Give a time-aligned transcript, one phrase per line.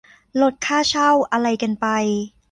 [0.41, 1.85] ลดค่าเช่า อะไรกันไป